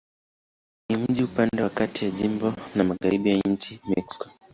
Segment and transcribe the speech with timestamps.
[0.89, 4.29] Ni mji upande wa kati ya jimbo na magharibi ya nchi Mexiko.